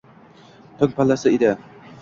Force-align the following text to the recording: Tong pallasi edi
Tong 0.79 0.95
pallasi 0.97 1.37
edi 1.37 1.55